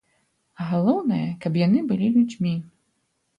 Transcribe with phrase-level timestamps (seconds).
[0.69, 2.55] Галоўнае, каб яны былі людзьмі.